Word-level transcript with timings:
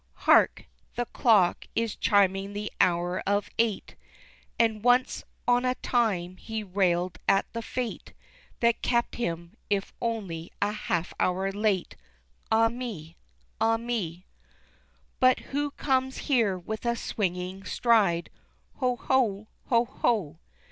Hark, 0.25 0.65
the 0.95 1.05
clock 1.05 1.67
is 1.75 1.95
chiming 1.95 2.53
the 2.53 2.71
hour 2.81 3.19
of 3.27 3.51
eight, 3.59 3.95
And 4.57 4.83
once 4.83 5.23
on 5.47 5.63
a 5.63 5.75
time 5.75 6.37
he 6.37 6.63
railed 6.63 7.19
at 7.29 7.45
the 7.53 7.61
fate 7.61 8.13
That 8.61 8.81
kept 8.81 9.17
him, 9.17 9.53
if 9.69 9.93
only 10.01 10.51
a 10.59 10.71
half 10.71 11.13
hour 11.19 11.51
late 11.51 11.97
Ah 12.51 12.67
me! 12.69 13.15
Ah 13.59 13.77
me! 13.77 14.25
But 15.19 15.37
who 15.53 15.69
comes 15.69 16.17
here 16.17 16.57
with 16.57 16.83
a 16.83 16.95
swinging 16.95 17.63
stride? 17.63 18.31
Ho! 18.77 18.95
Ho! 18.95 19.49
Ho! 19.67 19.85
Ho! 19.85 20.39